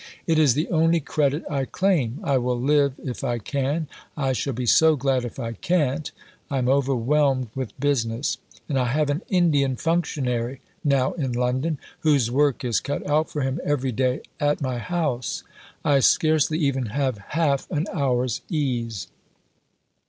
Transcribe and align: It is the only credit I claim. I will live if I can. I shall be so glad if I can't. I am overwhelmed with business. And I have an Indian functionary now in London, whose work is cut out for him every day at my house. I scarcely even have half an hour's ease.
It 0.25 0.39
is 0.39 0.55
the 0.55 0.67
only 0.69 0.99
credit 0.99 1.43
I 1.47 1.65
claim. 1.65 2.21
I 2.23 2.39
will 2.39 2.59
live 2.59 2.93
if 3.03 3.23
I 3.23 3.37
can. 3.37 3.87
I 4.17 4.33
shall 4.33 4.51
be 4.53 4.65
so 4.65 4.95
glad 4.95 5.23
if 5.23 5.37
I 5.37 5.51
can't. 5.51 6.11
I 6.49 6.57
am 6.57 6.67
overwhelmed 6.67 7.49
with 7.53 7.79
business. 7.79 8.39
And 8.67 8.79
I 8.79 8.87
have 8.87 9.11
an 9.11 9.21
Indian 9.29 9.75
functionary 9.75 10.59
now 10.83 11.11
in 11.11 11.33
London, 11.33 11.77
whose 11.99 12.31
work 12.31 12.65
is 12.65 12.79
cut 12.79 13.07
out 13.07 13.29
for 13.29 13.41
him 13.43 13.59
every 13.63 13.91
day 13.91 14.21
at 14.39 14.59
my 14.59 14.79
house. 14.79 15.43
I 15.85 15.99
scarcely 15.99 16.57
even 16.57 16.87
have 16.87 17.19
half 17.19 17.69
an 17.69 17.85
hour's 17.93 18.41
ease. 18.49 19.05